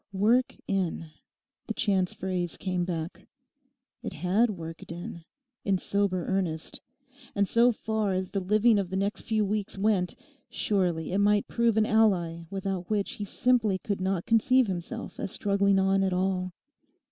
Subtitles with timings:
[0.13, 1.11] 'Work in,'
[1.67, 3.27] the chance phrase came back.
[4.01, 5.25] It had worked in
[5.63, 6.81] in sober earnest;
[7.35, 10.15] and so far as the living of the next few weeks went,
[10.49, 15.31] surely it might prove an ally without which he simply could not conceive himself as
[15.31, 16.51] struggling on at all.